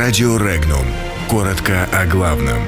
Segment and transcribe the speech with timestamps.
[0.00, 0.86] Радио Регнум.
[1.28, 2.58] Коротко о главном.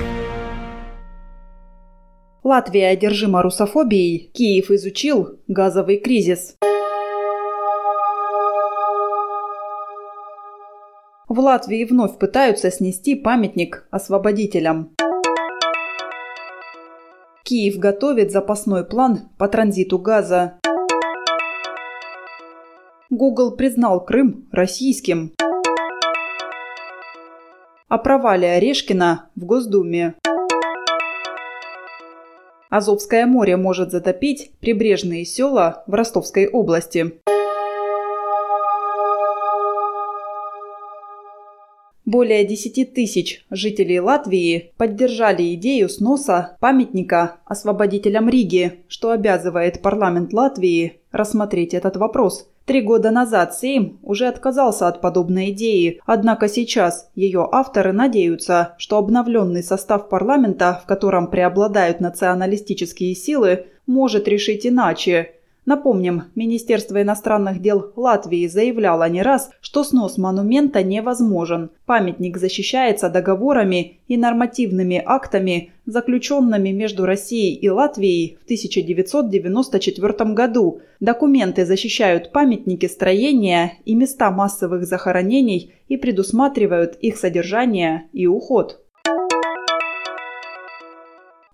[2.42, 4.32] Латвия одержима русофобией.
[4.34, 6.56] Киев изучил газовый кризис.
[11.28, 14.92] В Латвии вновь пытаются снести памятник освободителям.
[17.44, 20.58] Киев готовит запасной план по транзиту газа.
[23.08, 25.32] Google признал Крым российским.
[27.90, 30.14] О провале Орешкина в Госдуме.
[32.68, 37.20] Азовское море может затопить прибрежные села в Ростовской области.
[42.10, 50.94] Более 10 тысяч жителей Латвии поддержали идею сноса памятника освободителям Риги, что обязывает парламент Латвии
[51.12, 57.48] рассмотреть этот вопрос– Три года назад Сейм уже отказался от подобной идеи, однако сейчас ее
[57.50, 65.32] авторы надеются, что обновленный состав парламента, в котором преобладают националистические силы, может решить иначе–
[65.66, 71.70] Напомним, Министерство иностранных дел Латвии заявляло не раз, что снос монумента невозможен.
[71.84, 80.80] Памятник защищается договорами и нормативными актами, заключенными между Россией и Латвией в 1994 году.
[80.98, 88.80] Документы защищают памятники строения и места массовых захоронений и предусматривают их содержание и уход.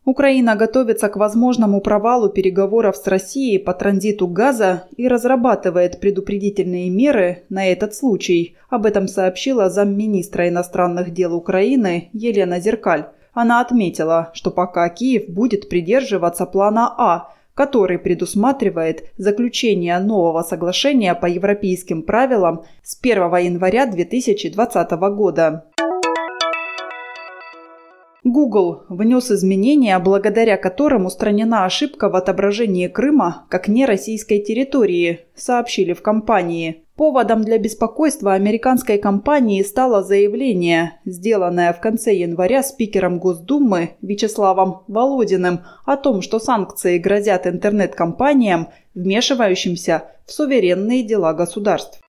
[0.06, 7.42] Украина готовится к возможному провалу переговоров с Россией по транзиту газа и разрабатывает предупредительные меры
[7.48, 8.56] на этот случай.
[8.70, 13.06] Об этом сообщила замминистра иностранных дел Украины Елена Зеркаль.
[13.34, 21.26] Она отметила, что пока Киев будет придерживаться плана А, который предусматривает заключение нового соглашения по
[21.26, 25.64] европейским правилам с 1 января 2020 года.
[28.26, 36.02] Google внес изменения, благодаря которым устранена ошибка в отображении Крыма как нероссийской территории, сообщили в
[36.02, 36.82] компании.
[36.96, 45.60] Поводом для беспокойства американской компании стало заявление, сделанное в конце января спикером Госдумы Вячеславом Володиным
[45.84, 52.00] о том, что санкции грозят интернет-компаниям, вмешивающимся в суверенные дела государств.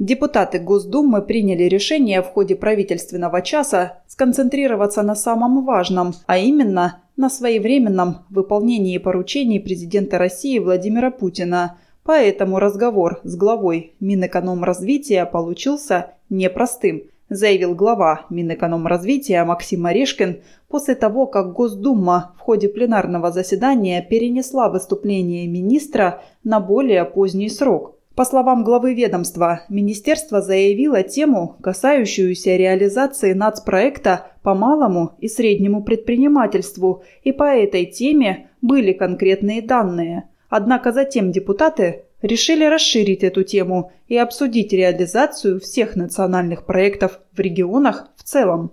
[0.00, 7.28] Депутаты Госдумы приняли решение в ходе правительственного часа сконцентрироваться на самом важном, а именно на
[7.28, 11.76] своевременном выполнении поручений президента России Владимира Путина.
[12.02, 21.52] Поэтому разговор с главой Минэкономразвития получился непростым, заявил глава Минэкономразвития Максим Орешкин после того, как
[21.52, 28.92] Госдума в ходе пленарного заседания перенесла выступление министра на более поздний срок– по словам главы
[28.92, 37.86] ведомства, министерство заявило тему, касающуюся реализации нацпроекта по малому и среднему предпринимательству, и по этой
[37.86, 40.28] теме были конкретные данные.
[40.50, 48.08] Однако затем депутаты решили расширить эту тему и обсудить реализацию всех национальных проектов в регионах
[48.16, 48.72] в целом.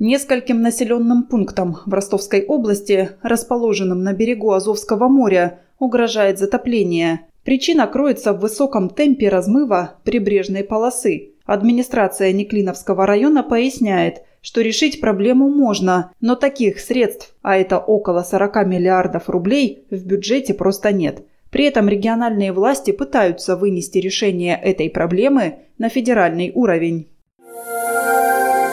[0.00, 7.26] Нескольким населенным пунктам в Ростовской области, расположенным на берегу Азовского моря, угрожает затопление.
[7.44, 11.32] Причина кроется в высоком темпе размыва прибрежной полосы.
[11.44, 18.66] Администрация Неклиновского района поясняет, что решить проблему можно, но таких средств, а это около 40
[18.66, 21.24] миллиардов рублей, в бюджете просто нет.
[21.50, 27.08] При этом региональные власти пытаются вынести решение этой проблемы на федеральный уровень.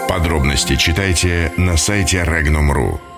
[0.07, 3.08] Подробности читайте на сайте Regnum.ru.